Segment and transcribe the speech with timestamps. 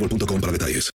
[0.00, 0.90] boostmobile.com para detalles.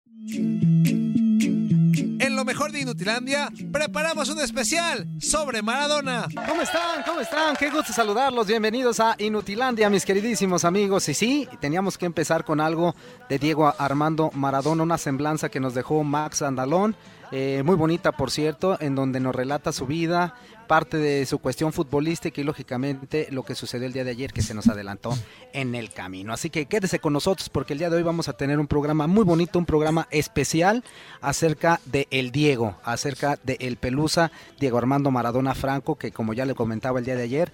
[2.25, 6.29] En lo mejor de Inutilandia, preparamos un especial sobre Maradona.
[6.49, 7.03] ¿Cómo están?
[7.05, 7.57] ¿Cómo están?
[7.57, 8.47] Qué gusto saludarlos.
[8.47, 11.09] Bienvenidos a Inutilandia, mis queridísimos amigos.
[11.09, 12.95] Y sí, teníamos que empezar con algo
[13.29, 16.97] de Diego Armando Maradona, una semblanza que nos dejó Max Andalón.
[17.33, 20.35] eh, muy bonita, por cierto, en donde nos relata su vida,
[20.73, 24.41] parte de su cuestión futbolística y lógicamente lo que sucedió el día de ayer que
[24.41, 25.13] se nos adelantó
[25.53, 26.33] en el camino.
[26.33, 29.07] Así que quédese con nosotros porque el día de hoy vamos a tener un programa
[29.07, 30.83] muy bonito, un programa especial
[31.21, 36.47] acerca de el Diego, acerca de el Pelusa, Diego Armando Maradona Franco, que como ya
[36.47, 37.53] le comentaba el día de ayer,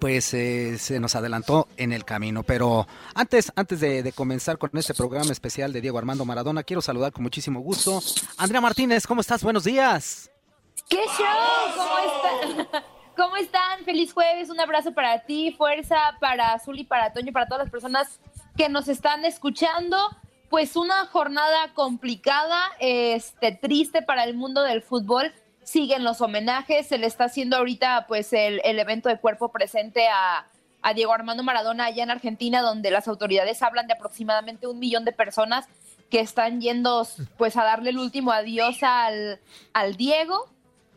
[0.00, 2.42] pues eh, se nos adelantó en el camino.
[2.42, 6.82] Pero antes, antes de, de comenzar con este programa especial de Diego Armando Maradona, quiero
[6.82, 8.02] saludar con muchísimo gusto.
[8.38, 9.44] Andrea Martínez, ¿cómo estás?
[9.44, 10.33] Buenos días.
[10.88, 11.76] ¡Qué show!
[11.76, 12.84] ¿Cómo están?
[13.16, 13.84] ¿Cómo están?
[13.84, 17.70] Feliz jueves, un abrazo para ti, fuerza para Azul y para Toño, para todas las
[17.70, 18.20] personas
[18.56, 19.96] que nos están escuchando.
[20.50, 25.32] Pues una jornada complicada, este, triste para el mundo del fútbol.
[25.62, 30.06] Siguen los homenajes, se le está haciendo ahorita pues el, el evento de cuerpo presente
[30.08, 30.46] a,
[30.82, 35.04] a Diego Armando Maradona allá en Argentina, donde las autoridades hablan de aproximadamente un millón
[35.04, 35.66] de personas
[36.10, 37.08] que están yendo
[37.38, 39.40] pues a darle el último adiós al,
[39.72, 40.53] al Diego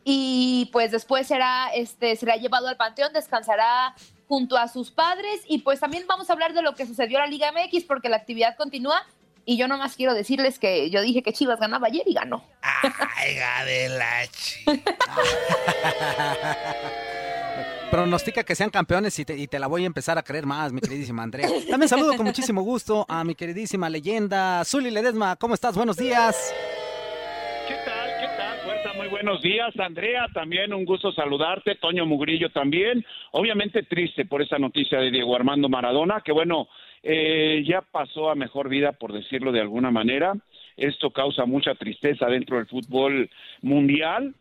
[0.09, 3.93] y pues después será este será llevado al panteón, descansará
[4.29, 7.25] junto a sus padres y pues también vamos a hablar de lo que sucedió en
[7.25, 9.05] la Liga MX porque la actividad continúa
[9.43, 12.41] y yo nomás quiero decirles que yo dije que Chivas ganaba ayer y ganó.
[12.61, 14.21] Ay, Gadela,
[17.91, 20.71] Pronostica que sean campeones y te, y te la voy a empezar a creer más,
[20.71, 21.49] mi queridísima Andrea.
[21.69, 25.35] También saludo con muchísimo gusto a mi queridísima leyenda, Zuli Ledesma.
[25.35, 25.75] ¿Cómo estás?
[25.75, 26.53] Buenos días.
[28.97, 30.27] Muy buenos días, Andrea.
[30.33, 31.75] También un gusto saludarte.
[31.75, 33.05] Toño Mugrillo también.
[33.31, 36.67] Obviamente triste por esa noticia de Diego Armando Maradona, que bueno,
[37.03, 40.33] eh, ya pasó a mejor vida, por decirlo de alguna manera.
[40.75, 43.29] Esto causa mucha tristeza dentro del fútbol
[43.61, 44.33] mundial.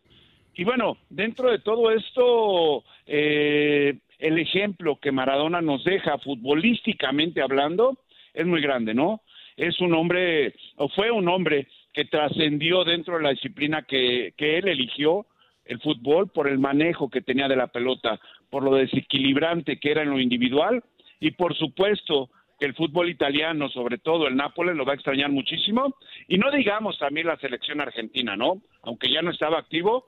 [0.55, 7.97] Y bueno, dentro de todo esto, eh, el ejemplo que Maradona nos deja futbolísticamente hablando
[8.33, 9.21] es muy grande, ¿no?
[9.55, 14.59] Es un hombre, o fue un hombre que trascendió dentro de la disciplina que, que
[14.59, 15.25] él eligió,
[15.65, 18.19] el fútbol, por el manejo que tenía de la pelota,
[18.51, 20.83] por lo desequilibrante que era en lo individual
[21.19, 22.29] y por supuesto
[22.59, 25.95] que el fútbol italiano, sobre todo el Nápoles, lo va a extrañar muchísimo.
[26.27, 28.61] Y no digamos también la selección argentina, ¿no?
[28.83, 30.05] Aunque ya no estaba activo,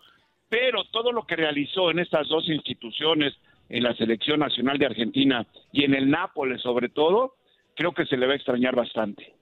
[0.48, 3.34] pero todo lo que realizó en estas dos instituciones,
[3.68, 7.34] en la selección nacional de Argentina y en el Nápoles sobre todo,
[7.76, 9.39] creo que se le va a extrañar bastante.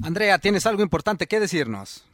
[0.03, 2.07] Andrea, ¿tienes algo importante que decirnos?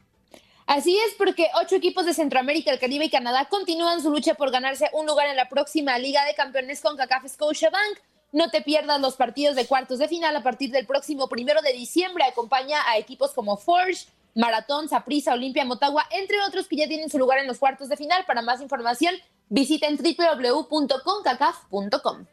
[0.67, 4.51] Así es, porque ocho equipos de Centroamérica, el Caribe y Canadá continúan su lucha por
[4.51, 8.01] ganarse un lugar en la próxima Liga de Campeones con CACAF Scotiabank.
[8.33, 11.73] No te pierdas los partidos de cuartos de final a partir del próximo primero de
[11.73, 12.25] diciembre.
[12.25, 17.19] Acompaña a equipos como Forge, Maratón, Saprissa, Olimpia, Motagua, entre otros que ya tienen su
[17.19, 18.25] lugar en los cuartos de final.
[18.27, 19.15] Para más información,
[19.49, 22.27] visiten www.concacaf.com.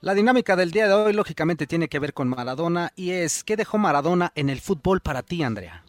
[0.00, 3.56] La dinámica del día de hoy lógicamente tiene que ver con Maradona y es, ¿qué
[3.56, 5.84] dejó Maradona en el fútbol para ti, Andrea?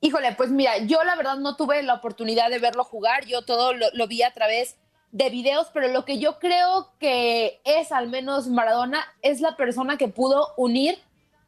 [0.00, 3.72] Híjole, pues mira, yo la verdad no tuve la oportunidad de verlo jugar, yo todo
[3.72, 4.76] lo, lo vi a través
[5.10, 9.96] de videos, pero lo que yo creo que es al menos Maradona es la persona
[9.96, 10.98] que pudo unir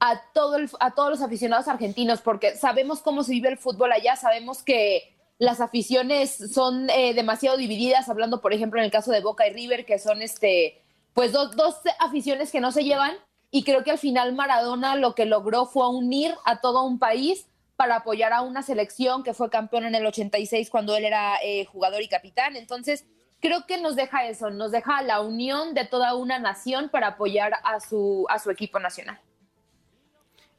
[0.00, 4.16] a, todo a todos los aficionados argentinos, porque sabemos cómo se vive el fútbol allá,
[4.16, 9.20] sabemos que las aficiones son eh, demasiado divididas, hablando por ejemplo en el caso de
[9.20, 10.82] Boca y River, que son este,
[11.14, 13.14] pues dos, dos aficiones que no se llevan,
[13.50, 17.46] y creo que al final Maradona lo que logró fue unir a todo un país
[17.76, 21.66] para apoyar a una selección que fue campeón en el 86 cuando él era eh,
[21.66, 22.56] jugador y capitán.
[22.56, 23.06] Entonces,
[23.40, 27.52] creo que nos deja eso, nos deja la unión de toda una nación para apoyar
[27.62, 29.20] a su, a su equipo nacional.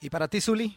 [0.02, 0.76] ¿Y para ti, Zuli?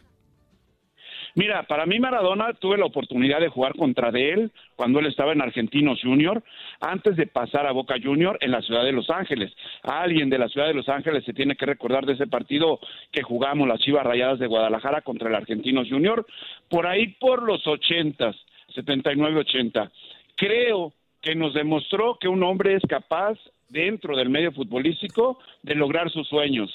[1.33, 5.41] Mira, para mí Maradona tuve la oportunidad de jugar contra él cuando él estaba en
[5.41, 6.43] Argentinos Junior,
[6.81, 9.53] antes de pasar a Boca Junior en la ciudad de Los Ángeles.
[9.83, 12.79] Alguien de la ciudad de Los Ángeles se tiene que recordar de ese partido
[13.11, 16.25] que jugamos las Chivas Rayadas de Guadalajara contra el Argentinos Junior,
[16.69, 18.35] por ahí por los ochentas,
[18.75, 19.89] 79-80.
[20.35, 23.37] Creo que nos demostró que un hombre es capaz,
[23.69, 26.69] dentro del medio futbolístico, de lograr sus sueños.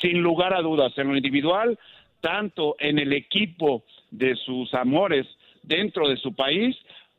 [0.00, 1.78] Sin lugar a dudas, en lo individual,
[2.20, 5.26] tanto en el equipo de sus amores
[5.62, 6.76] dentro de su país,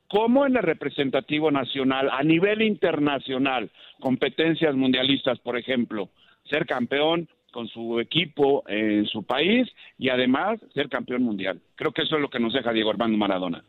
[0.07, 6.09] como en el representativo nacional, a nivel internacional, competencias mundialistas, por ejemplo,
[6.49, 9.67] ser campeón con su equipo en su país
[9.97, 11.61] y además ser campeón mundial.
[11.75, 13.63] Creo que eso es lo que nos deja Diego Armando Maradona.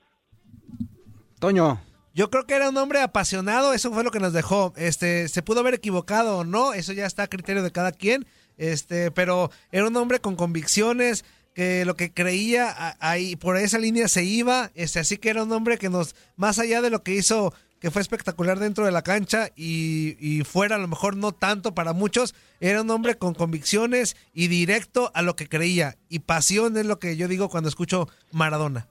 [1.38, 1.80] Toño.
[2.12, 4.72] Yo creo que era un hombre apasionado, eso fue lo que nos dejó.
[4.76, 8.26] Este, se pudo haber equivocado o no, eso ya está a criterio de cada quien.
[8.56, 11.24] Este, pero era un hombre con convicciones,
[11.56, 15.52] que lo que creía ahí por esa línea se iba, este, así que era un
[15.52, 19.00] hombre que nos, más allá de lo que hizo, que fue espectacular dentro de la
[19.00, 23.32] cancha y, y fuera a lo mejor no tanto para muchos, era un hombre con
[23.32, 25.96] convicciones y directo a lo que creía.
[26.10, 28.88] Y pasión es lo que yo digo cuando escucho Maradona.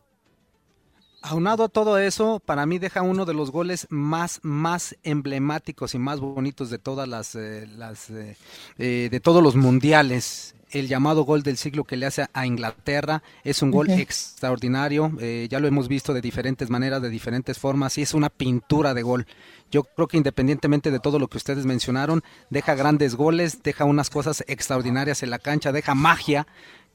[1.28, 5.98] Aunado a todo eso, para mí deja uno de los goles más, más emblemáticos y
[5.98, 8.38] más bonitos de todas las, eh, las eh,
[8.78, 10.54] eh, de todos los mundiales.
[10.70, 15.12] El llamado gol del siglo que le hace a Inglaterra es un gol extraordinario.
[15.20, 18.94] eh, ya lo hemos visto de diferentes maneras, de diferentes formas, y es una pintura
[18.94, 19.26] de gol.
[19.72, 24.12] Yo creo que independientemente de todo lo que ustedes mencionaron, deja grandes goles, deja unas
[24.12, 26.46] cosas extraordinarias en la cancha, deja magia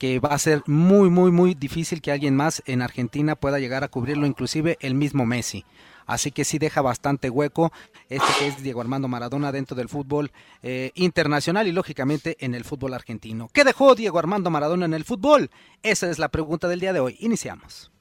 [0.00, 3.84] que va a ser muy, muy, muy difícil que alguien más en Argentina pueda llegar
[3.84, 5.66] a cubrirlo, inclusive el mismo Messi.
[6.06, 7.70] Así que sí deja bastante hueco
[8.08, 12.64] este que es Diego Armando Maradona dentro del fútbol eh, internacional y lógicamente en el
[12.64, 13.50] fútbol argentino.
[13.52, 15.50] ¿Qué dejó Diego Armando Maradona en el fútbol?
[15.82, 17.16] Esa es la pregunta del día de hoy.
[17.20, 17.92] Iniciamos.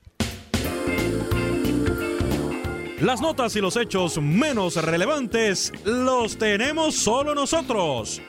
[3.01, 8.22] Las notas y los hechos menos relevantes los tenemos solo nosotros.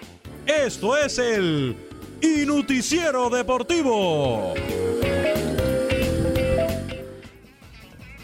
[0.44, 1.89] Esto es el
[2.22, 4.54] Inuticiero Deportivo.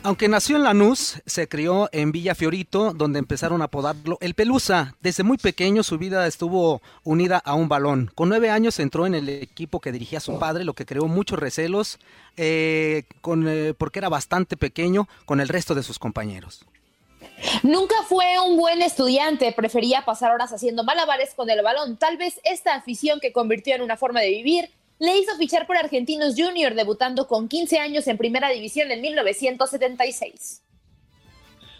[0.03, 4.95] Aunque nació en Lanús, se crió en Villa Fiorito, donde empezaron a apodarlo El Pelusa.
[5.01, 8.13] Desde muy pequeño su vida estuvo unida a un balón.
[8.15, 11.41] Con nueve años entró en el equipo que dirigía su padre, lo que creó muchos
[11.41, 11.99] recelos,
[12.37, 16.65] eh, eh, porque era bastante pequeño con el resto de sus compañeros.
[17.63, 21.97] Nunca fue un buen estudiante, prefería pasar horas haciendo malabares con el balón.
[21.97, 25.77] Tal vez esta afición que convirtió en una forma de vivir le hizo fichar por
[25.77, 30.63] Argentinos Junior, debutando con 15 años en Primera División en 1976.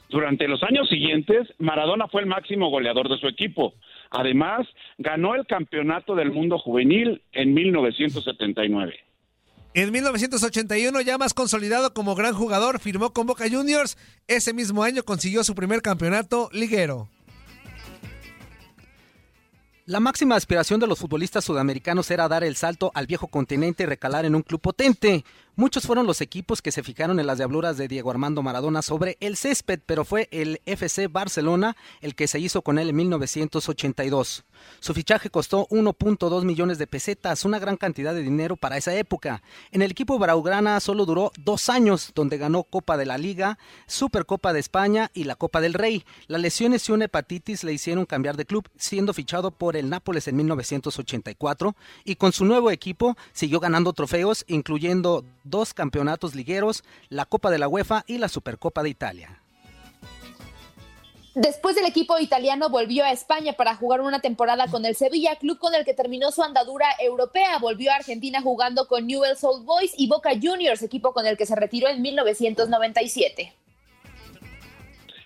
[0.09, 3.75] Durante los años siguientes, Maradona fue el máximo goleador de su equipo.
[4.11, 4.67] Además,
[4.99, 9.06] ganó el Campeonato del Mundo Juvenil en 1979.
[9.77, 13.99] En 1981, ya más consolidado como gran jugador, firmó con Boca Juniors.
[14.27, 17.11] Ese mismo año consiguió su primer campeonato liguero.
[19.85, 23.87] La máxima aspiración de los futbolistas sudamericanos era dar el salto al viejo continente y
[23.87, 25.27] recalar en un club potente.
[25.59, 29.17] Muchos fueron los equipos que se fijaron en las diabluras de Diego Armando Maradona sobre
[29.21, 34.45] el césped, pero fue el FC Barcelona el que se hizo con él en 1982.
[34.81, 39.43] Su fichaje costó 1.2 millones de pesetas, una gran cantidad de dinero para esa época.
[39.71, 44.53] En el equipo Braugrana solo duró dos años, donde ganó Copa de la Liga, Supercopa
[44.53, 46.05] de España y la Copa del Rey.
[46.27, 50.29] Las lesiones y una hepatitis le hicieron cambiar de club, siendo fichado por el Nápoles
[50.29, 57.25] en 1984 y con su nuevo equipo siguió ganando trofeos, incluyendo dos campeonatos ligueros, la
[57.25, 59.43] Copa de la UEFA y la Supercopa de Italia.
[61.37, 65.59] Después del equipo italiano volvió a España para jugar una temporada con el Sevilla, club
[65.59, 67.59] con el que terminó su andadura europea.
[67.59, 71.45] Volvió a Argentina jugando con Newell's Old Boys y Boca Juniors, equipo con el que
[71.45, 73.53] se retiró en 1997.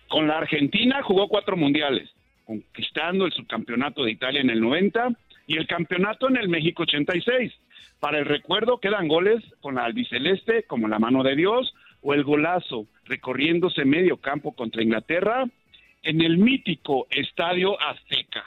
[0.09, 2.11] Con la Argentina jugó cuatro mundiales,
[2.45, 5.11] conquistando el subcampeonato de Italia en el 90
[5.47, 7.53] y el campeonato en el México 86.
[8.01, 12.25] Para el recuerdo quedan goles con la albiceleste como la mano de Dios o el
[12.25, 15.45] golazo recorriéndose medio campo contra Inglaterra
[16.03, 18.43] en el mítico Estadio Azteca.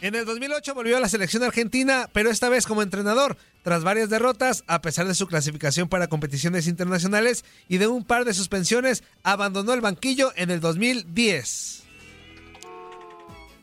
[0.00, 4.08] En el 2008 volvió a la selección argentina, pero esta vez como entrenador, tras varias
[4.08, 9.02] derrotas, a pesar de su clasificación para competiciones internacionales y de un par de suspensiones,
[9.24, 11.84] abandonó el banquillo en el 2010.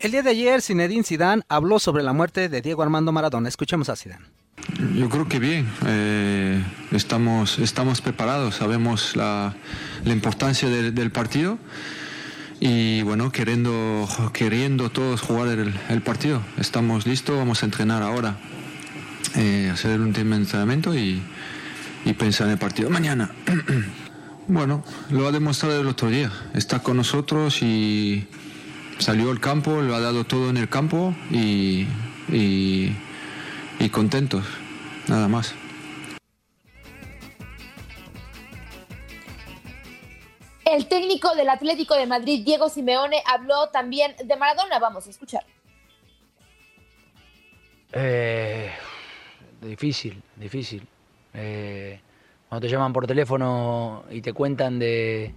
[0.02, 3.48] El día de ayer, Zinedine Zidane habló sobre la muerte de Diego Armando Maradona.
[3.48, 4.35] Escuchemos a Zidane.
[4.96, 9.54] Yo creo que bien, eh, estamos, estamos preparados, sabemos la,
[10.04, 11.58] la importancia del, partido
[12.60, 16.42] y bueno, queriendo, queriendo todos jugar el, partido.
[16.58, 18.38] Estamos listos, vamos a entrenar ahora,
[19.36, 21.22] eh, hacer un tema de entrenamiento y,
[22.18, 23.32] pensar en el partido mañana.
[24.48, 28.28] bueno, lo ha demostrado el otro día, está con nosotros y
[29.00, 31.86] salió al campo, lo ha dado todo en el campo y
[33.86, 34.44] y contentos,
[35.08, 35.54] nada más.
[40.66, 44.80] El técnico del Atlético de Madrid, Diego Simeone, habló también de Maradona.
[44.80, 45.46] Vamos a escuchar.
[47.94, 48.72] Eh,
[49.62, 50.88] difícil, difícil.
[51.36, 52.00] Eh,
[52.50, 55.36] cuando te llaman por teléfono y te cuentan de,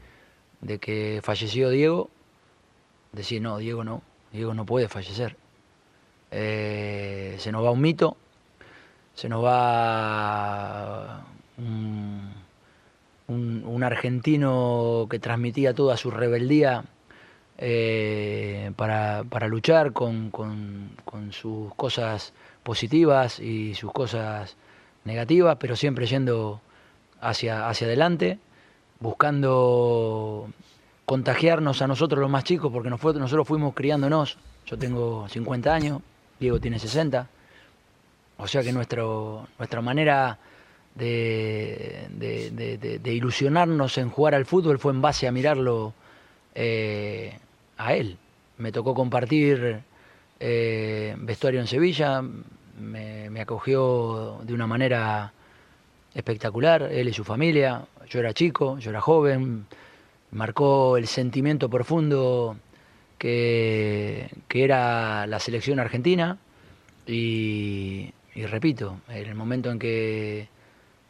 [0.62, 2.08] de que falleció Diego,
[3.12, 4.02] decir, no, Diego no,
[4.32, 5.36] Diego no puede fallecer.
[6.30, 8.16] Eh, se nos va un mito,
[9.18, 11.24] se nos va
[11.56, 12.32] un,
[13.26, 16.84] un, argentino que transmitía toda su rebeldía
[17.56, 22.32] eh, para, para, luchar con, con, con, sus cosas
[22.62, 24.54] positivas y sus cosas
[25.04, 26.60] negativas, pero siempre yendo
[27.20, 28.38] hacia, hacia adelante,
[29.00, 30.46] buscando
[31.06, 34.38] contagiarnos a nosotros los más chicos, porque nosotros fuimos criándonos.
[34.64, 36.02] Yo tengo 50 años,
[36.38, 37.28] Diego tiene 60.
[38.38, 40.38] O sea que nuestro, nuestra manera
[40.94, 42.08] de,
[43.04, 45.92] ilusionarnos en jugar al fútbol fue en base a mirarlo
[46.54, 47.36] eh,
[47.76, 48.16] a él.
[48.58, 49.80] Me tocó compartir
[50.40, 52.22] eh, vestuario en Sevilla,
[52.80, 55.32] me, me, acogió de una manera
[56.14, 57.86] espectacular, él y su familia.
[58.08, 59.66] Yo era chico, yo era joven,
[60.30, 62.56] marcó el sentimiento profundo
[63.18, 66.38] que, que era la selección argentina
[67.06, 70.48] y, y repito, en el momento en que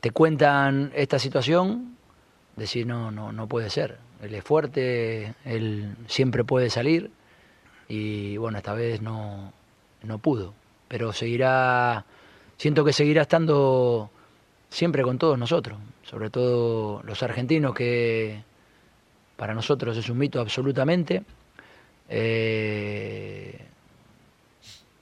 [0.01, 1.95] te cuentan esta situación,
[2.57, 3.99] decir no, no, no puede ser.
[4.23, 7.11] Él es fuerte, él siempre puede salir
[7.87, 9.53] y bueno, esta vez no,
[10.05, 10.55] no pudo.
[10.89, 12.07] Pero seguirá,
[12.57, 14.09] siento que seguirá estando
[14.71, 18.43] siempre con todos nosotros, sobre todo los argentinos que
[19.37, 21.25] para nosotros es un mito absolutamente.
[22.09, 23.68] Eh,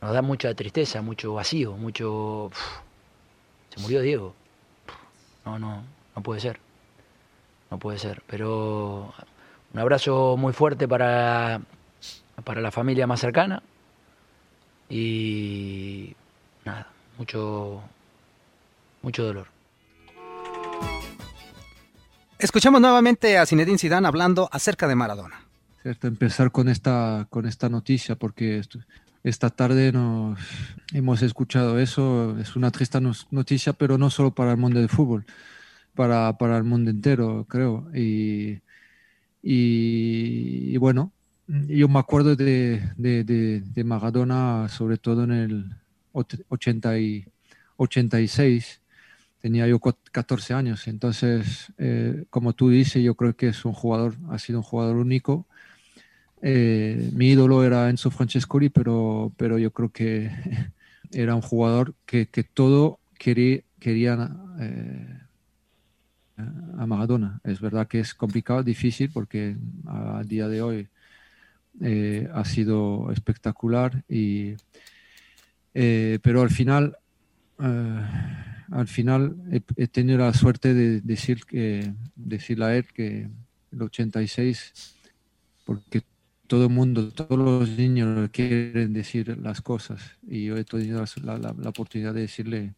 [0.01, 2.51] nos da mucha tristeza, mucho vacío, mucho...
[3.75, 4.35] se murió Diego.
[5.45, 5.83] No, no,
[6.15, 6.61] no puede ser.
[7.71, 8.23] No puede ser.
[8.27, 9.13] Pero
[9.73, 11.61] un abrazo muy fuerte para,
[12.45, 13.63] para la familia más cercana.
[14.89, 16.15] Y
[16.65, 16.89] nada,
[17.19, 17.83] mucho,
[19.03, 19.49] mucho dolor.
[22.39, 25.41] Escuchamos nuevamente a Zinedine Zidane hablando acerca de Maradona.
[25.83, 28.63] Cierto, empezar con esta, con esta noticia porque
[29.29, 30.39] esta tarde nos
[30.93, 32.39] hemos escuchado eso.
[32.39, 35.27] Es una triste noticia, pero no solo para el mundo del fútbol,
[35.95, 37.89] para, para el mundo entero, creo.
[37.93, 38.61] Y,
[40.79, 41.13] bueno,
[41.49, 45.75] yo me acuerdo de, de, de, de, Maradona, sobre todo en el
[46.13, 47.27] 80 y
[47.79, 48.81] 86
[49.41, 50.87] tenía yo 14 años.
[50.87, 54.97] Entonces, eh, como tú dices, yo creo que es un jugador, ha sido un jugador
[54.97, 55.47] único.
[56.43, 60.31] Eh, mi ídolo era Enzo Francescoli, pero, pero yo creo que
[61.13, 65.21] era un jugador que, que todo quería, quería eh,
[66.37, 67.41] a Maradona.
[67.45, 70.89] Es verdad que es complicado, difícil, porque a, día de hoy
[72.33, 74.55] ha sido espectacular, y,
[75.75, 76.97] pero al final
[78.71, 79.37] al final
[79.77, 83.29] he, tenido la suerte de decir que, decirle a él que
[83.73, 84.97] el 86,
[85.65, 86.03] porque
[86.47, 91.69] todo el mundo, todos los niños quieren decir las cosas y yo he tenido la,
[91.69, 92.75] oportunidad de decirle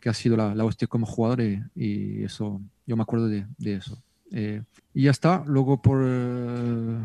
[0.00, 1.42] que ha sido la, hostia como jugador
[1.74, 4.02] y, eso, yo me acuerdo de, eso.
[4.32, 4.62] Eh,
[4.94, 6.02] y ya está, luego por...
[6.04, 6.98] Eh,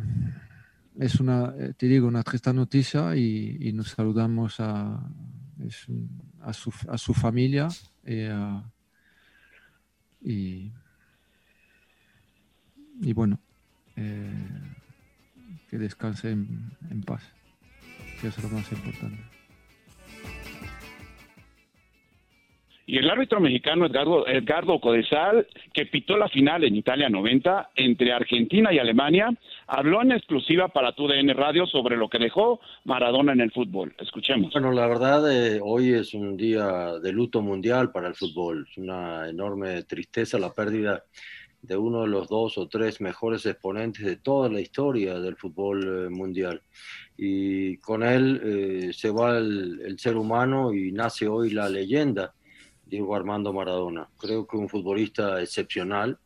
[1.00, 5.03] es una, eh, te digo, una triste noticia y, y nos saludamos a,
[6.41, 7.67] a, su, a su familia
[8.03, 8.62] eh,
[10.22, 10.72] y,
[13.01, 13.39] y, bueno,
[13.96, 14.32] eh,
[15.75, 16.48] que descanse en,
[16.89, 17.22] en paz,
[18.22, 19.22] que es lo más importante.
[22.88, 28.13] Y el árbitro mexicano Edgardo, Edgardo Codesal, que pitó la final en Italia 90 entre
[28.13, 29.34] Argentina y Alemania,
[29.67, 33.94] habló en exclusiva para TUDN Radio sobre lo que dejó Maradona en el fútbol.
[34.00, 34.53] Escuchemos.
[34.53, 38.65] Bueno, la verdad, eh, hoy es un día de luto mundial para el fútbol.
[38.70, 41.03] Es una enorme tristeza la pérdida
[41.67, 46.05] de uno de los dos o tres mejores exponentes de toda la historia del fútbol
[46.05, 46.62] eh, mundial.
[47.17, 52.34] Y con él eh, se va el ser humano y nace hoy la leyenda
[52.86, 54.07] Diego Armando Maradona.
[54.17, 56.19] Creo que un futbolista excepcional.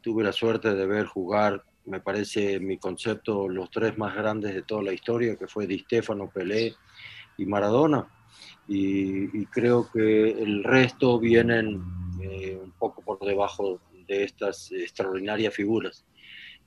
[0.00, 4.62] Tuve la suerte de ver jugar, me parece mi concepto, los tres más grandes de
[4.62, 6.74] toda la historia, que fue Di Stefano, Pelé
[7.36, 8.08] y Maradona.
[8.66, 11.82] Y, creo que el resto vienen
[12.22, 16.04] eh, un poco por debajo de estas extraordinarias figuras.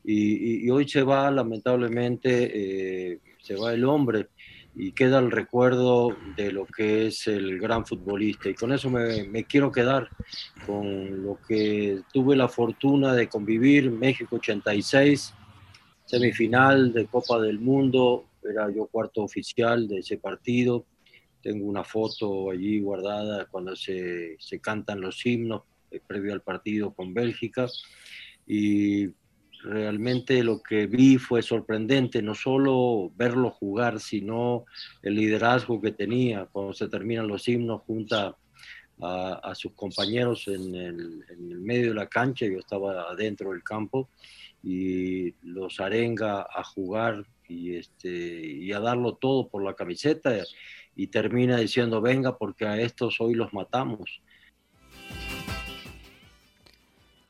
[0.06, 4.30] Y, hoy se va, lamentablemente, eh, se va el hombre
[4.76, 8.50] y queda el recuerdo de lo que es el gran futbolista.
[8.50, 10.10] Y con eso me, quiero quedar,
[10.66, 15.34] con lo que tuve la fortuna de convivir, México 86,
[16.06, 20.86] semifinal de Copa del Mundo, era yo cuarto oficial de ese partido.
[21.42, 26.94] Tengo una foto allí guardada cuando se, se cantan los himnos eh, previo al partido
[26.94, 27.68] con Bélgica.
[28.46, 29.14] Y
[29.64, 34.66] realmente lo que vi fue sorprendente, no solo verlo jugar, sino
[35.02, 38.38] el liderazgo que tenía cuando se terminan los himnos junto
[39.02, 41.26] a, sus compañeros en el,
[41.60, 44.10] medio de la cancha, yo estaba adentro del campo
[44.62, 50.36] y los arenga a jugar y, este, y a darlo todo por la camiseta
[50.96, 54.22] y termina diciendo, venga, porque a estos hoy los matamos.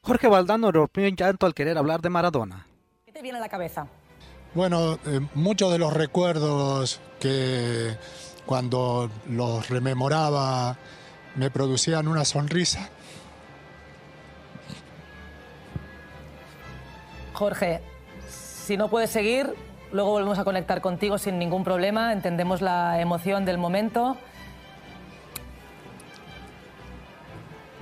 [0.06, 2.68] Jorge Valdano rompió en llanto al querer hablar de Maradona.
[3.06, 3.88] ¿Qué te viene a la cabeza?
[4.54, 7.96] Bueno, eh, muchos de los recuerdos que
[8.46, 10.76] cuando los rememoraba
[11.36, 12.90] me producían una sonrisa.
[17.32, 17.82] Jorge,
[18.28, 19.56] si no puedes seguir,
[19.94, 22.12] luego volvemos a conectar contigo sin ningún problema.
[22.12, 24.18] Entendemos la emoción del momento.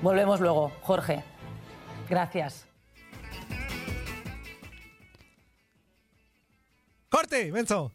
[0.03, 1.23] Volvemos luego, Jorge.
[2.11, 2.67] Gracias.
[7.07, 7.93] ¡Corte, Benzo!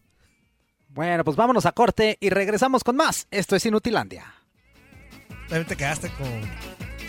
[0.89, 3.27] Bueno, pues vámonos a corte y regresamos con más.
[3.31, 4.33] Esto es Inutilandia.
[5.51, 6.27] También te quedaste con...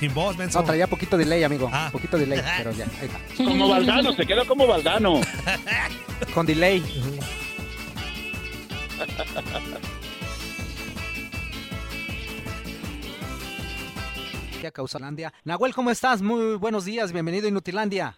[0.01, 0.59] Sin voz, Benzo.
[0.59, 1.69] No, traía poquito de ley, amigo.
[1.71, 1.87] Ah.
[1.93, 3.19] Poquito de ley, pero ya, ahí está.
[3.37, 5.21] Como Valdano, se quedó como Valdano.
[6.33, 6.83] con delay.
[14.65, 15.31] A Causalandia.
[15.45, 16.21] Nahuel, ¿cómo estás?
[16.21, 18.15] Muy buenos días, bienvenido a Inutilandia.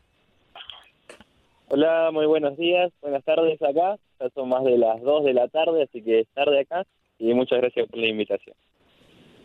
[1.68, 3.98] Hola, muy buenos días, buenas tardes acá.
[4.20, 6.86] Ya son más de las 2 de la tarde, así que es tarde acá.
[7.18, 8.56] Y muchas gracias por la invitación.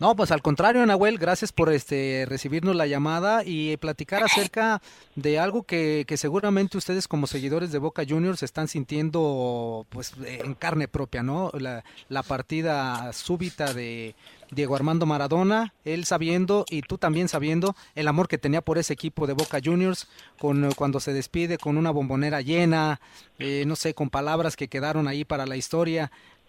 [0.01, 4.83] No, pues al contrario, Nahuel, gracias por este recibirnos la llamada y platicar acerca
[5.15, 10.55] de algo que, que, seguramente ustedes como seguidores de Boca Juniors están sintiendo pues en
[10.55, 11.51] carne propia, ¿no?
[11.55, 14.17] La, la partida súbita de
[14.51, 18.93] Diego Armando Maradona, él sabiendo y tú también sabiendo el amor que tenía por ese
[18.93, 23.01] equipo de Boca Juniors, con cuando se despide con una bombonera llena,
[23.39, 26.11] eh, no sé, con palabras que quedaron ahí para la historia.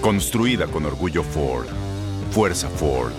[0.00, 1.66] Construida con orgullo Ford.
[2.30, 3.12] Fuerza Ford.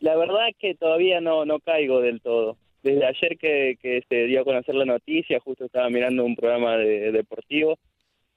[0.00, 2.56] La verdad que todavía no, no caigo del todo.
[2.82, 6.76] Desde ayer que, que se dio a conocer la noticia, justo estaba mirando un programa
[6.78, 7.78] de, deportivo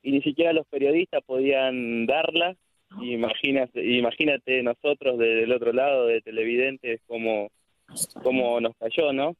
[0.03, 2.55] y ni siquiera los periodistas podían darla.
[3.01, 7.49] Imagínate, imagínate nosotros del otro lado, de televidentes, cómo,
[8.21, 9.35] cómo nos cayó, ¿no?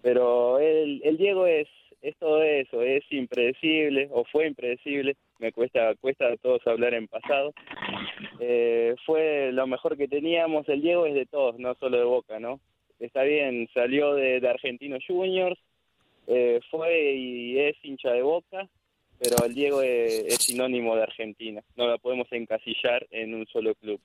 [0.00, 1.68] Pero el, el Diego es,
[2.00, 7.08] es todo eso, es impredecible o fue impredecible, me cuesta, cuesta a todos hablar en
[7.08, 7.52] pasado.
[8.40, 12.38] Eh, fue lo mejor que teníamos, el Diego es de todos, no solo de Boca,
[12.38, 12.60] ¿no?
[12.98, 15.58] Está bien, salió de, de Argentinos Juniors,
[16.26, 18.68] eh, fue y es hincha de Boca,
[19.18, 23.74] pero el Diego es, es, sinónimo de Argentina, no la podemos encasillar en un solo
[23.74, 24.00] club.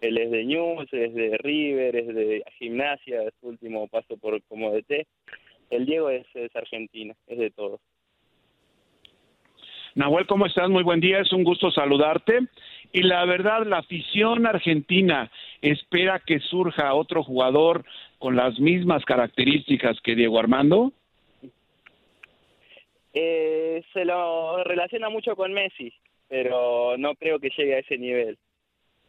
[0.00, 4.42] Él es de News, es de River, es de Gimnasia, es su último paso por
[4.44, 5.06] como DT.
[5.70, 7.80] El Diego es, es Argentina, es de todos.
[9.96, 10.68] Nahuel, ¿cómo estás?
[10.68, 12.40] Muy buen día, es un gusto saludarte.
[12.92, 15.30] Y la verdad, la afición argentina
[15.62, 17.82] espera que surja otro jugador
[18.18, 20.92] con las mismas características que Diego Armando.
[23.14, 25.94] Eh, se lo relaciona mucho con Messi,
[26.28, 28.36] pero no creo que llegue a ese nivel.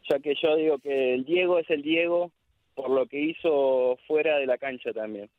[0.09, 2.31] Ya que yo digo que el Diego es el Diego
[2.75, 5.29] por lo que hizo fuera de la cancha también.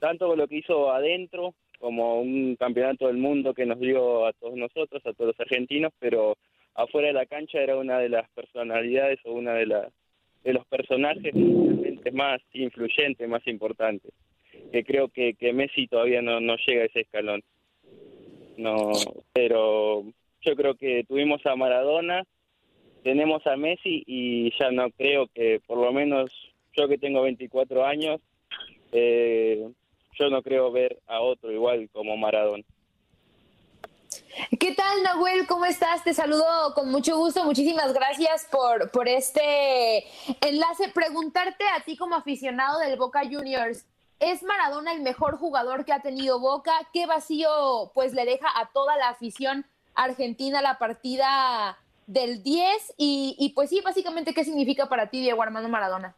[0.00, 4.32] Tanto por lo que hizo adentro como un campeonato del mundo que nos dio a
[4.34, 6.36] todos nosotros, a todos los argentinos, pero
[6.76, 9.92] afuera de la cancha era una de las personalidades o una de, las
[10.44, 11.34] de los personajes
[12.12, 14.12] más influyentes, más importantes,
[14.70, 17.42] que creo que, que Messi todavía no, no llega a ese escalón.
[18.56, 18.92] No,
[19.32, 20.04] pero
[20.40, 22.22] yo creo que tuvimos a Maradona,
[23.02, 26.30] tenemos a Messi y ya no creo que, por lo menos
[26.76, 28.20] yo que tengo 24 años,
[28.92, 29.68] eh,
[30.18, 32.64] yo no creo ver a otro igual como Maradona.
[34.58, 35.46] ¿Qué tal, Nahuel?
[35.46, 36.04] ¿Cómo estás?
[36.04, 37.44] Te saludo con mucho gusto.
[37.44, 40.04] Muchísimas gracias por, por este
[40.40, 40.88] enlace.
[40.88, 43.86] Preguntarte a ti como aficionado del Boca Juniors,
[44.20, 46.72] ¿es Maradona el mejor jugador que ha tenido Boca?
[46.92, 52.94] ¿Qué vacío pues le deja a toda la afición argentina la partida del 10?
[52.96, 56.16] Y, y pues sí, básicamente, ¿qué significa para ti Diego Armando Maradona?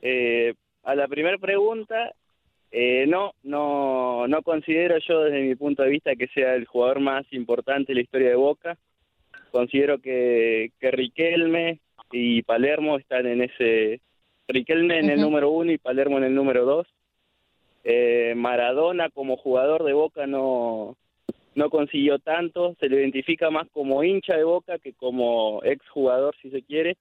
[0.00, 0.54] Eh,
[0.88, 2.14] a la primera pregunta,
[2.70, 7.00] eh, no, no, no considero yo desde mi punto de vista que sea el jugador
[7.00, 8.78] más importante de la historia de Boca.
[9.50, 14.00] Considero que, que Riquelme y Palermo están en ese...
[14.48, 16.86] Riquelme en el número uno y Palermo en el número dos.
[17.84, 20.96] Eh, Maradona como jugador de Boca no,
[21.54, 26.48] no consiguió tanto, se le identifica más como hincha de Boca que como exjugador si
[26.48, 26.96] se quiere,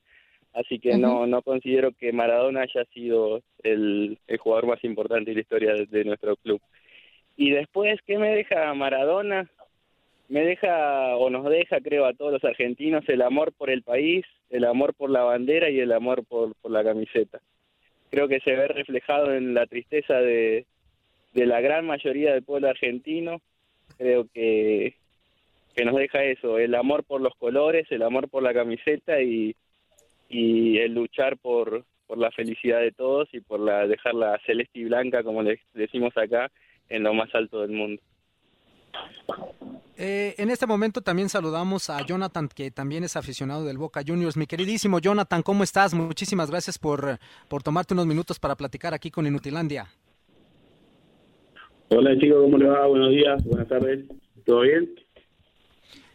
[0.53, 5.35] así que no no considero que Maradona haya sido el, el jugador más importante de
[5.35, 6.61] la historia de, de, nuestro club.
[7.35, 9.49] Y después, ¿qué me deja Maradona?
[10.29, 14.25] Me deja o nos deja, creo, a todos los argentinos el amor por el país,
[14.49, 17.39] el amor por la bandera y el amor por, por la camiseta.
[18.09, 20.65] Creo que se ve reflejado en la tristeza de,
[21.33, 23.41] de la gran mayoría del pueblo argentino.
[23.97, 24.95] Creo que,
[25.75, 29.55] que nos deja eso, el amor por los colores, el amor por la camiseta y,
[30.29, 34.85] y el luchar por, por la felicidad de todos y por la dejarla celeste y
[34.85, 36.51] blanca, como le decimos acá,
[36.89, 38.01] en lo más alto del mundo.
[39.97, 44.37] Eh, en este momento también saludamos a Jonathan, que también es aficionado del Boca Juniors.
[44.37, 45.93] Mi queridísimo Jonathan, ¿cómo estás?
[45.93, 47.17] Muchísimas gracias por,
[47.49, 49.87] por tomarte unos minutos para platicar aquí con Inutilandia.
[51.89, 52.85] Hola chicos, ¿cómo les va?
[52.85, 54.05] Buenos días, buenas tardes.
[54.45, 54.89] ¿Todo bien?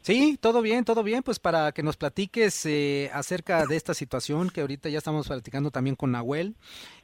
[0.03, 1.23] Sí, todo bien, todo bien.
[1.23, 5.71] Pues para que nos platiques eh, acerca de esta situación que ahorita ya estamos platicando
[5.71, 6.55] también con Nahuel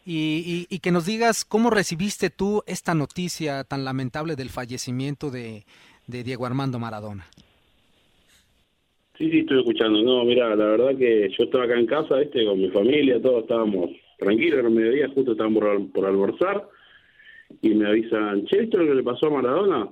[0.04, 5.30] y, y, y, que nos digas cómo recibiste tú esta noticia tan lamentable del fallecimiento
[5.30, 5.64] de,
[6.08, 7.26] de Diego Armando Maradona.
[9.18, 10.02] Sí, sí, estoy escuchando.
[10.02, 13.42] No, mira, la verdad que yo estaba acá en casa, este, con mi familia, todos
[13.42, 16.68] estábamos tranquilos, era mediodía, justo estábamos por, almorzar
[17.60, 19.88] y me avisan, che, ¿esto es lo que le pasó a Maradona?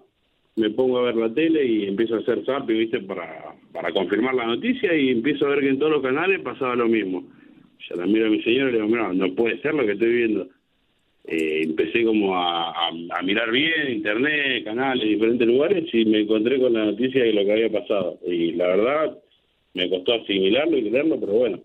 [0.56, 3.00] Me pongo a ver la tele y empiezo a hacer zapping, ¿viste?
[3.00, 6.74] Para, para confirmar la noticia y empiezo a ver que en todos los canales pasaba
[6.74, 7.24] lo mismo.
[7.88, 9.92] Ya la miro a mi señora y le digo, mira, no puede ser lo que
[9.92, 10.48] estoy viendo.
[11.24, 12.90] Eh, empecé como a,
[13.22, 17.52] mirar bien internet, canales, diferentes lugares y me encontré con la noticia de lo que
[17.52, 18.18] había pasado.
[18.26, 19.18] Y la verdad,
[19.74, 21.60] me costó asimilarlo y creerlo, pero bueno,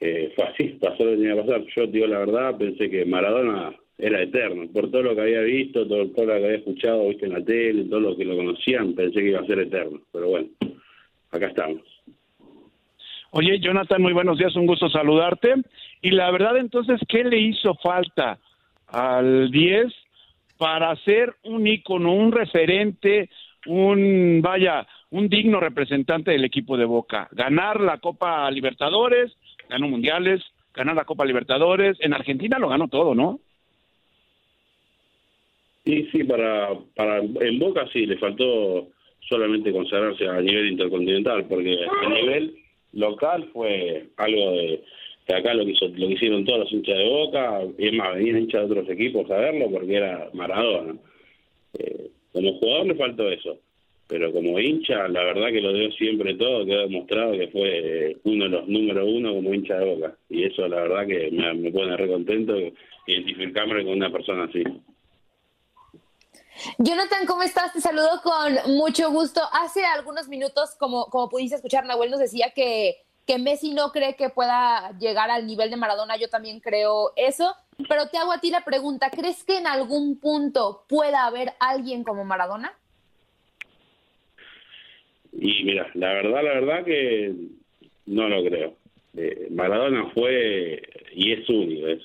[0.00, 1.64] eh, fue así, pasó lo que tenía que pasar.
[1.76, 4.68] Yo, digo la verdad, pensé que Maradona era eterno.
[4.72, 7.84] Por todo lo que había visto, todo, lo que había escuchado, viste en la tele,
[7.84, 10.00] todo lo que lo conocían, pensé que iba a ser eterno.
[10.12, 10.48] Pero bueno,
[11.30, 11.82] acá estamos.
[13.30, 15.54] Oye, Jonathan, muy buenos días, un gusto saludarte.
[16.02, 18.38] Y la verdad entonces, ¿qué le hizo falta
[18.88, 19.86] al 10
[20.58, 23.30] para ser un ícono, un referente,
[23.66, 27.28] un, vaya, un digno representante del equipo de Boca?
[27.32, 29.32] Ganar la Copa Libertadores,
[29.68, 30.42] ganó Mundiales,
[30.74, 33.40] ganar la Copa Libertadores, en Argentina lo ganó todo, ¿no?
[35.84, 38.88] Sí, sí, para, para en Boca sí, le faltó
[39.28, 42.54] solamente consagrarse a nivel intercontinental, porque a nivel
[42.92, 44.80] local fue algo de
[45.26, 47.94] que acá lo que, hizo, lo que hicieron todos los hinchas de Boca, y es
[47.94, 50.96] más, venían hinchas de otros equipos a verlo porque era Maradona.
[51.78, 53.58] Eh, como jugador le faltó eso,
[54.08, 58.44] pero como hincha, la verdad que lo dio siempre todo, quedó demostrado que fue uno
[58.44, 61.70] de los número uno como hincha de Boca, y eso la verdad que me, me
[61.72, 62.54] pone re contento
[63.06, 64.62] identificarme con una persona así.
[66.78, 67.72] Jonathan, ¿cómo estás?
[67.72, 69.40] Te saludo con mucho gusto.
[69.52, 72.96] Hace algunos minutos, como, como pudiste escuchar, Nahuel nos decía que,
[73.26, 76.16] que Messi no cree que pueda llegar al nivel de Maradona.
[76.16, 77.54] Yo también creo eso.
[77.88, 82.04] Pero te hago a ti la pregunta, ¿crees que en algún punto pueda haber alguien
[82.04, 82.72] como Maradona?
[85.32, 87.34] Y mira, la verdad, la verdad que
[88.06, 88.74] no lo creo.
[89.16, 92.02] Eh, Maradona fue y es único, es,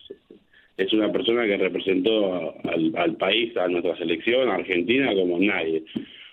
[0.77, 5.83] es una persona que representó al, país, a nuestra selección, a Argentina, como nadie.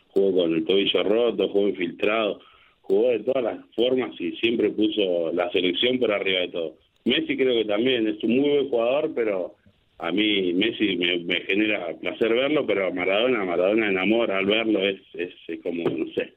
[0.09, 2.41] Jugó con el tobillo roto, jugó infiltrado,
[2.83, 6.77] jugó de todas las formas y siempre puso la selección por arriba de todo.
[7.07, 9.55] Messi creo que también es un muy buen jugador, pero
[9.99, 15.33] a mí Messi me, genera placer verlo, pero Maradona, Maradona enamora al verlo, es, es,
[15.63, 16.35] como, no sé,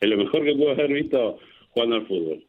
[0.00, 1.38] es lo mejor que puedo haber visto
[1.70, 2.44] jugando al fútbol.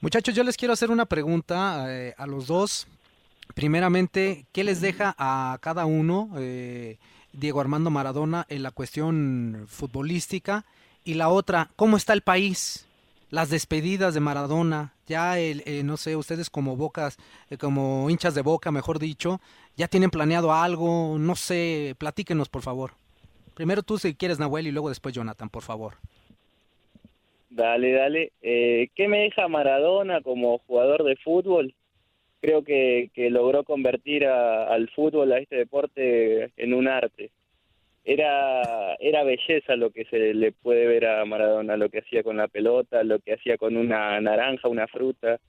[0.00, 2.86] Muchachos, yo les quiero hacer una pregunta eh, a los dos.
[3.56, 6.98] Primeramente, ¿qué les deja a cada uno eh,
[7.32, 10.66] Diego Armando Maradona en la cuestión futbolística?
[11.06, 12.86] Y la otra, ¿cómo está el país?
[13.30, 17.16] Las despedidas de Maradona, ya el, eh, no sé, ustedes como bocas,
[17.48, 19.40] eh, como hinchas de boca, mejor dicho,
[19.74, 22.90] ya tienen planeado algo, no sé, platíquenos por favor.
[23.54, 25.94] Primero tú si quieres Nahuel y luego después Jonathan, por favor.
[27.48, 28.32] Dale, dale.
[28.42, 31.74] Eh, ¿Qué me deja Maradona como jugador de fútbol?
[32.46, 37.32] Creo que, que logró convertir a, al fútbol, a este deporte, en un arte.
[38.04, 42.36] Era, era belleza lo que se le puede ver a Maradona, lo que hacía con
[42.36, 45.40] la pelota, lo que hacía con una naranja, una fruta,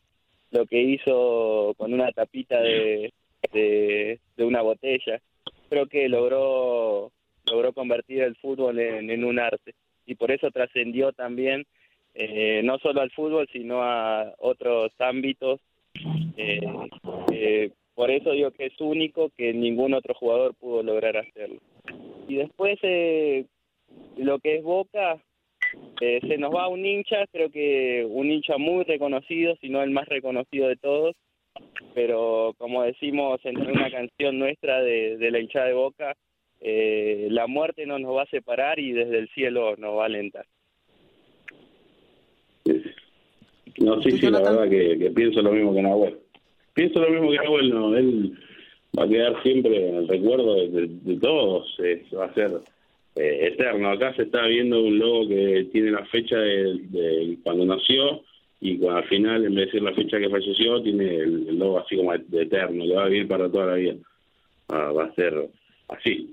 [0.49, 3.13] lo que hizo con una tapita de,
[3.53, 5.21] de, una botella.
[5.69, 7.11] Creo que logró,
[7.47, 9.75] logró convertir el fútbol en, en un arte
[10.07, 11.67] y por eso trascendió también
[12.15, 15.61] eh, no solo al fútbol, sino a otros ámbitos.
[16.37, 16.59] Eh,
[17.31, 21.59] eh, por eso digo que es único, que ningún otro jugador pudo lograr hacerlo.
[22.27, 23.45] Y después, eh,
[24.17, 25.17] lo que es Boca,
[26.01, 29.91] eh, se nos va un hincha, creo que un hincha muy reconocido, si no el
[29.91, 31.15] más reconocido de todos,
[31.93, 36.15] pero como decimos en una canción nuestra de, la hinchada de Boca,
[36.61, 40.05] eh, la muerte no nos va a separar y desde el cielo nos va a
[40.05, 40.45] alentar.
[43.77, 46.17] No, sí, sí, la verdad que, que, pienso lo mismo que Nahuel.
[46.73, 48.33] Pienso lo mismo que Nahuel, no, él
[48.97, 52.51] va a quedar siempre en el recuerdo de, de, de todos, eh, va a ser
[53.15, 53.89] eh, eterno.
[53.89, 58.23] Acá se está viendo un logo que tiene la fecha de, de cuando nació
[58.59, 61.59] y cuando, al final, en vez de decir la fecha que falleció, tiene el, el
[61.59, 63.95] logo así como de eterno, que va a vivir para toda la vida.
[64.69, 65.49] Ah, va a ser
[65.89, 66.29] así,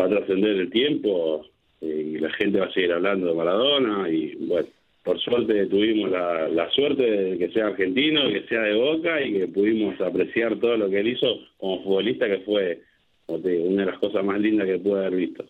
[0.00, 1.44] va a trascender el tiempo
[1.80, 4.68] eh, y la gente va a seguir hablando de Maradona y bueno
[5.02, 9.48] por suerte tuvimos la, suerte de que sea argentino, que sea de Boca y que
[9.48, 11.26] pudimos apreciar todo lo que él hizo
[11.58, 12.80] como futbolista, que fue
[13.26, 15.44] digo, una de las cosas más lindas que pude haber visto.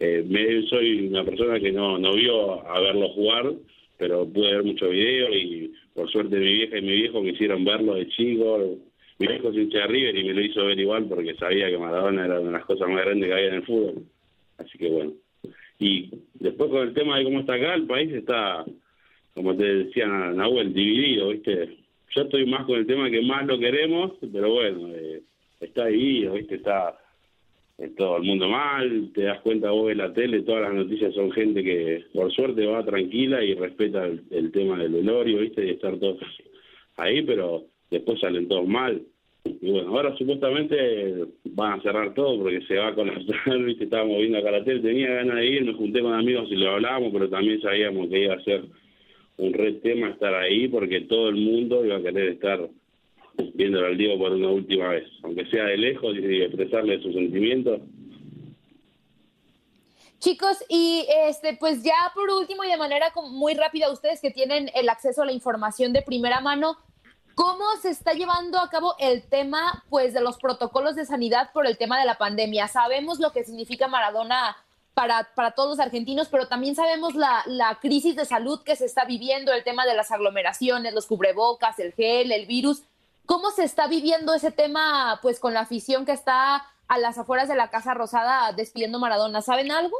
[0.00, 3.52] Eh, me, soy una persona que no, no vio a verlo jugar,
[3.98, 7.64] pero pude ver muchos videos y por suerte mi vieja y mi viejo me hicieron
[7.64, 8.78] verlo de chico.
[9.18, 11.78] Mi viejo se hincha de River y me lo hizo ver igual porque sabía que
[11.78, 14.02] Maradona era una de las cosas más grandes que había en el fútbol.
[14.58, 15.12] Así que bueno.
[15.78, 18.64] Y después con el tema de cómo está acá, el país está
[19.34, 21.76] como te decía Nahuel, dividido, ¿viste?
[22.14, 25.22] Yo estoy más con el tema que más lo queremos, pero bueno, eh,
[25.60, 26.56] está dividido, ¿viste?
[26.56, 26.96] Está
[27.96, 31.32] todo el mundo mal, te das cuenta vos de la tele, todas las noticias son
[31.32, 35.66] gente que por suerte va tranquila y respeta el, el tema del velorio, ¿viste?
[35.66, 36.20] Y estar todos
[36.96, 39.02] ahí, pero después salen todos mal.
[39.44, 43.14] Y bueno, ahora supuestamente van a cerrar todo porque se va con la
[43.58, 43.84] ¿viste?
[43.84, 46.70] Estábamos viendo acá la tele, tenía ganas de ir, me junté con amigos y lo
[46.70, 48.62] hablábamos, pero también sabíamos que iba a ser
[49.36, 52.68] un red tema estar ahí porque todo el mundo iba a querer estar
[53.54, 57.80] viéndolo al Diego por una última vez, aunque sea de lejos y expresarle sus sentimientos.
[60.20, 64.70] Chicos, y este, pues ya por último y de manera muy rápida, ustedes que tienen
[64.74, 66.78] el acceso a la información de primera mano,
[67.34, 71.66] ¿Cómo se está llevando a cabo el tema pues de los protocolos de sanidad por
[71.66, 72.68] el tema de la pandemia?
[72.68, 74.56] Sabemos lo que significa Maradona
[74.94, 78.86] para, para todos los argentinos, pero también sabemos la, la crisis de salud que se
[78.86, 82.84] está viviendo, el tema de las aglomeraciones, los cubrebocas, el gel, el virus.
[83.26, 87.48] ¿Cómo se está viviendo ese tema pues con la afición que está a las afueras
[87.48, 89.42] de la Casa Rosada despidiendo Maradona?
[89.42, 89.96] ¿Saben algo?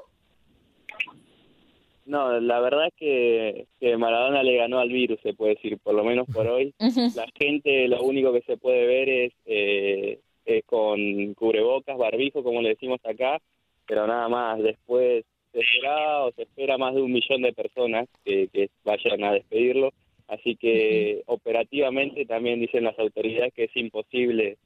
[2.07, 5.95] No, la verdad es que, que Maradona le ganó al virus, se puede decir, por
[5.95, 6.75] lo menos por hoy.
[7.17, 12.61] La gente lo único que se puede ver es, eh, es con cubrebocas, barbijo, como
[12.61, 13.41] le decimos acá,
[13.87, 14.63] pero nada más.
[14.63, 19.23] Después se espera o se espera más de un millón de personas que, que vayan
[19.25, 19.93] a despedirlo.
[20.29, 24.57] Así que operativamente también dicen las autoridades que es imposible,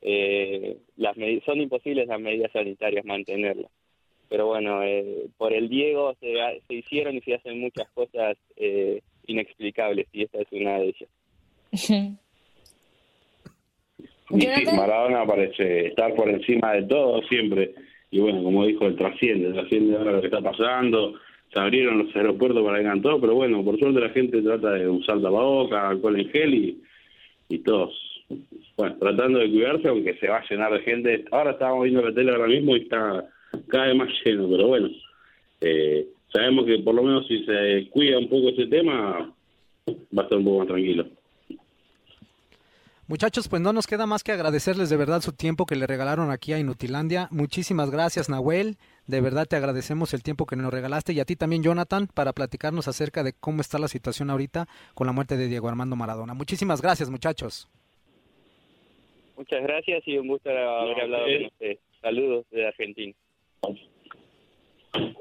[0.00, 3.70] eh, las medi- son imposibles las medidas sanitarias mantenerlas.
[4.28, 8.36] Pero bueno, eh, por el Diego se, ha- se hicieron y se hacen muchas cosas
[8.56, 11.10] eh, inexplicables y esta es una de ellas.
[14.30, 17.72] Y sí, Maradona parece estar por encima de todo siempre.
[18.10, 21.14] Y bueno, como dijo, el trasciende, trasciende ahora lo que está pasando.
[21.52, 24.72] Se abrieron los aeropuertos para que hagan todo, pero bueno, por suerte la gente trata
[24.72, 26.82] de usar tapabocas, alcohol en gel y,
[27.48, 27.94] y todos,
[28.76, 31.24] bueno, tratando de cuidarse, aunque se va a llenar de gente.
[31.30, 33.28] Ahora estábamos viendo la tele ahora mismo y está
[33.68, 34.90] cada vez más lleno, pero bueno,
[35.60, 39.32] eh, sabemos que por lo menos si se cuida un poco ese tema,
[39.88, 41.06] va a estar un poco más tranquilo.
[43.08, 46.30] Muchachos, pues no nos queda más que agradecerles de verdad su tiempo que le regalaron
[46.30, 47.28] aquí a Inutilandia.
[47.30, 48.76] Muchísimas gracias, Nahuel.
[49.06, 52.34] De verdad te agradecemos el tiempo que nos regalaste y a ti también, Jonathan, para
[52.34, 56.34] platicarnos acerca de cómo está la situación ahorita con la muerte de Diego Armando Maradona.
[56.34, 57.66] Muchísimas gracias, muchachos.
[59.38, 61.78] Muchas gracias y un gusto haber hablado con ustedes.
[62.02, 63.14] Saludos de Argentina.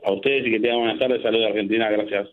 [0.04, 1.22] A ustedes y que tengan buenas tardes.
[1.22, 2.28] Saludos de Argentina, gracias.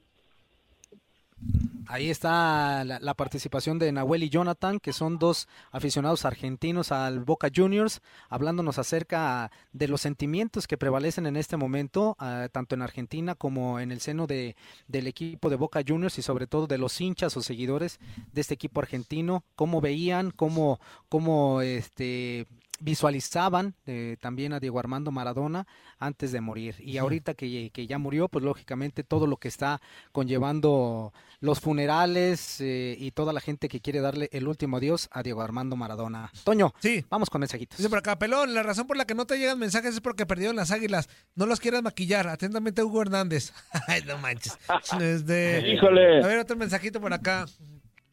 [1.87, 7.49] Ahí está la, participación de Nahuel y Jonathan, que son dos aficionados argentinos al Boca
[7.55, 13.35] Juniors, hablándonos acerca de los sentimientos que prevalecen en este momento, ah, tanto en Argentina
[13.35, 14.57] como en el seno de,
[14.89, 18.01] del equipo de Boca Juniors y sobre todo de los hinchas o seguidores
[18.33, 22.47] de este equipo argentino, cómo veían, cómo, cómo este,
[22.85, 25.67] visualizaban eh, también a Diego Armando Maradona
[25.99, 26.77] antes de morir.
[26.79, 29.81] Y ahorita que, que ya murió, pues lógicamente todo lo que está
[30.13, 35.23] conllevando los funerales eh, y toda la gente que quiere darle el último adiós a
[35.23, 36.31] Diego Armando Maradona.
[36.45, 37.05] Toño, sí.
[37.09, 37.79] vamos con mensajitos.
[37.79, 40.27] Dice por acá, Pelón, la razón por la que no te llegan mensajes es porque
[40.27, 41.09] perdieron las águilas.
[41.35, 42.29] No los quieras maquillar.
[42.29, 43.55] Atentamente, Hugo Hernández.
[43.89, 44.59] Ay, no manches.
[45.01, 46.23] Este, Híjole.
[46.23, 47.47] A ver, otro mensajito por acá.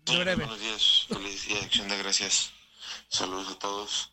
[0.08, 0.46] Muy breve.
[0.46, 2.54] Buenos días, feliz día de acción de gracias.
[3.10, 4.12] Saludos a todos.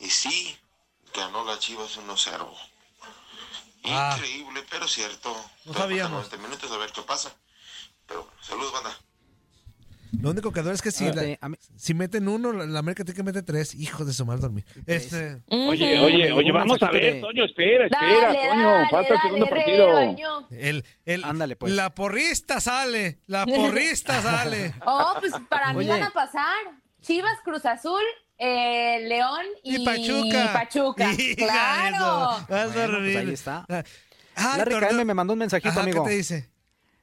[0.00, 0.56] Y sí,
[1.14, 2.48] ganó la Chivas 1-0.
[3.84, 4.14] Ah.
[4.16, 5.34] Increíble, pero cierto.
[5.64, 6.22] No Todavía sabíamos.
[6.22, 7.30] faltan 90 minutos a ver qué pasa.
[8.06, 8.90] Pero bueno, saludos, banda.
[10.20, 11.38] Lo único que duele es que si, la-
[11.76, 13.74] si meten uno, la América tiene que meter tres.
[13.76, 14.64] Hijos de su mal dormir.
[14.86, 19.20] Este, Oye, oye, oye, vamos a ver, Toño, espera, Dale, espera, Toño, dale, falta el
[19.20, 20.46] segundo partido.
[20.50, 21.72] el, el, Ándale, pues.
[21.72, 23.20] La porrista sale.
[23.28, 24.74] La porrista sale.
[24.84, 25.88] Oh, pues para mí Oye.
[25.90, 26.56] van a pasar
[27.02, 28.02] Chivas, Cruz Azul,
[28.40, 30.52] eh, León y, Y Pachuca.
[30.52, 31.12] Pachuca.
[31.12, 31.96] Hija de Claro.
[31.96, 32.46] eso.
[32.48, 33.66] Vas a Bueno, pues ahí está.
[34.36, 36.02] Ah, Larry torneo- KM me mandó un mensajito, Ajá, amigo.
[36.04, 36.50] ¿Qué te dice?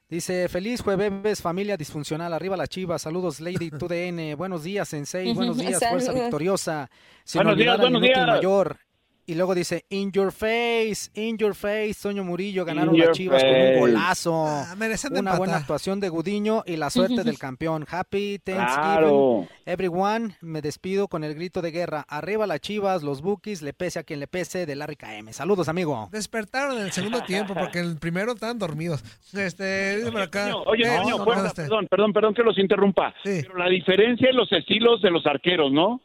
[0.09, 5.57] Dice, feliz jueves, familia disfuncional, arriba la chiva, saludos Lady 2DN, buenos días Sensei, buenos
[5.59, 6.89] días, fuerza victoriosa,
[7.25, 8.27] sin Buenos días, olvidar al buenos días.
[8.27, 8.79] mayor.
[9.29, 13.53] Y luego dice, in your face, in your face, Toño Murillo, ganaron las chivas con
[13.53, 14.45] un golazo.
[14.47, 17.85] Ah, merecen de Una buena actuación de Gudiño y la suerte del campeón.
[17.91, 19.47] Happy Thanksgiving, Claro.
[19.65, 20.37] everyone.
[20.39, 22.05] Me despido con el grito de guerra.
[22.07, 25.33] Arriba las chivas, los bookies, le pese a quien le pese, de Larry KM.
[25.33, 26.07] Saludos, amigo.
[26.09, 29.03] Despertaron en el segundo tiempo porque en el primero estaban dormidos.
[29.33, 30.43] Este, dice por acá.
[30.51, 33.13] Toño, Oye, Eh, no, fuerza, este, perdón, perdón, perdón que los interrumpa.
[33.25, 33.41] Sí.
[33.41, 35.99] Pero la diferencia en los estilos de los arqueros, ¿no?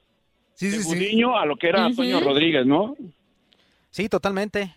[0.54, 0.88] Sí, de sí, sí.
[0.88, 1.90] Gudiño a lo que era.
[1.94, 2.96] Toño Rodríguez, ¿no?
[3.90, 4.74] Sí, totalmente.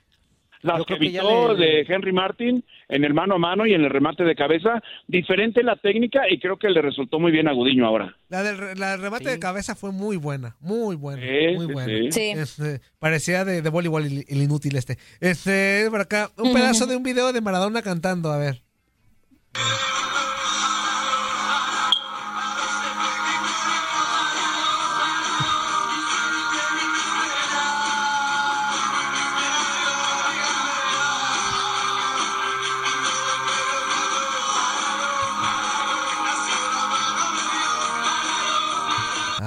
[0.61, 3.67] Las Yo que creo que evitó le- de Henry Martin en el mano a mano
[3.67, 7.31] y en el remate de cabeza, diferente la técnica y creo que le resultó muy
[7.31, 8.15] bien a Gudiño ahora.
[8.29, 11.71] La del re- la remate de cabeza fue muy buena, muy buena, Sí, muy sí,
[11.73, 11.93] buena.
[11.93, 12.11] sí.
[12.11, 12.31] Sí.
[12.35, 14.97] Este, parecía de, de voleibol el, el inútil este.
[15.19, 18.63] Este, por acá, un pedazo de un video de Maradona cantando, a ver.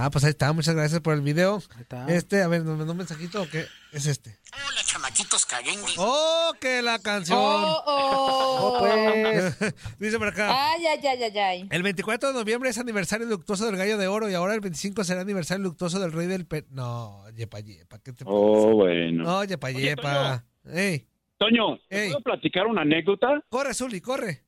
[0.01, 1.59] Ah, pues ahí está, muchas gracias por el video.
[1.81, 2.07] está.
[2.07, 3.67] Este, a ver, ¿nos mandó un mensajito o qué?
[3.93, 4.39] Es este.
[4.53, 5.95] Hola, chamaquitos caguengues.
[5.97, 7.37] ¡Oh, que la canción!
[7.41, 8.77] Oh, oh.
[8.79, 9.59] pues.
[9.99, 10.73] Dice por acá.
[10.73, 11.69] Ay, ay, ay, ay, ay.
[11.71, 15.03] El 24 de noviembre es aniversario luctuoso del gallo de oro y ahora el 25
[15.03, 16.65] será aniversario luctuoso del rey del pe...
[16.71, 19.25] No, yepa, yepa, ¿qué te Oh, bueno.
[19.25, 20.45] No, yepa, yepa.
[20.65, 22.11] Ey, Toño, ¿te Ey.
[22.11, 23.43] puedo platicar una anécdota?
[23.49, 24.45] corre, Zuli, corre.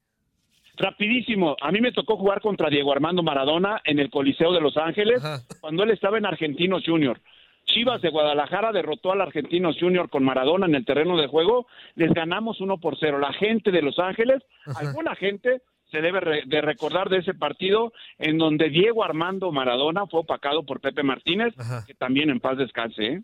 [0.80, 1.56] Rapidísimo.
[1.60, 5.22] A mí me tocó jugar contra Diego Armando Maradona en el Coliseo de Los Ángeles
[5.60, 7.20] cuando él estaba en Argentinos Junior.
[7.66, 11.66] Chivas de Guadalajara derrotó al Argentinos Junior con Maradona en el terreno de juego.
[11.94, 13.18] Les ganamos uno por cero.
[13.18, 14.42] La gente de Los Ángeles,
[14.74, 15.60] alguna gente
[15.90, 20.64] se debe re- de recordar de ese partido en donde Diego Armando Maradona fue opacado
[20.64, 21.52] por Pepe Martínez,
[21.86, 23.04] que también en paz descanse.
[23.06, 23.22] ¿eh?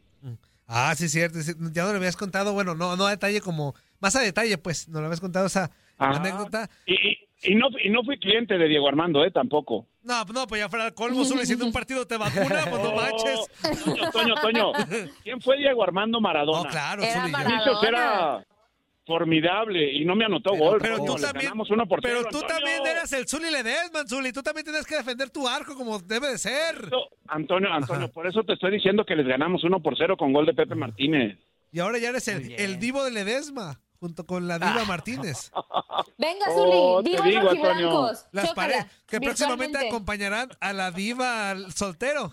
[0.68, 1.38] Ah, sí, cierto.
[1.72, 4.88] Ya no lo habías contado, bueno, no, no a detalle como, más a detalle, pues,
[4.88, 6.16] no lo habías contado esa Ah.
[6.16, 6.68] anécdota.
[6.86, 9.30] Y, y- y no, y no fui cliente de Diego Armando, ¿eh?
[9.30, 9.86] Tampoco.
[10.02, 12.92] No, no, pues ya fuera el colmo, Zuli, si un partido te vacuna, pues no
[12.94, 13.40] manches.
[13.84, 14.72] Toño, Toño, Toño.
[15.24, 16.62] ¿Quién fue Diego Armando Maradona?
[16.62, 17.88] No, claro, Era Maradona.
[17.88, 18.46] era
[19.06, 20.78] formidable y no me anotó gol.
[20.80, 22.56] Pero tú le también, ganamos uno por pero cero, tú Antonio.
[22.56, 24.32] también eras el Zuli Ledesman, Zuli.
[24.32, 26.90] Tú también tienes que defender tu arco como debe de ser.
[27.28, 30.46] Antonio, Antonio, por eso te estoy diciendo que les ganamos uno por cero con gol
[30.46, 31.38] de Pepe Martínez.
[31.72, 34.84] Y ahora ya eres el, el divo de Ledesma, junto con la diva Ah.
[34.86, 35.50] Martínez.
[36.18, 38.26] Venga, Oh, Zuli, te divos digo, rojiblancos.
[38.32, 42.32] Las Chócala, paredes que próximamente acompañarán a la diva al soltero.